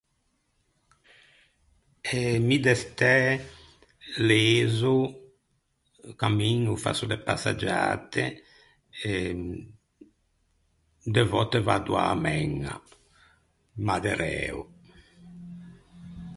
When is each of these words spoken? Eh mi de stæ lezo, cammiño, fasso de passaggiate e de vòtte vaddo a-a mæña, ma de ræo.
Eh 2.17 2.37
mi 2.47 2.57
de 2.65 2.73
stæ 2.81 3.15
lezo, 4.29 4.95
cammiño, 6.21 6.73
fasso 6.83 7.05
de 7.11 7.17
passaggiate 7.27 8.23
e 9.11 9.11
de 11.13 11.21
vòtte 11.31 11.59
vaddo 11.67 11.93
a-a 12.03 12.15
mæña, 12.25 12.73
ma 13.85 13.95
de 14.03 14.13
ræo. 14.21 14.59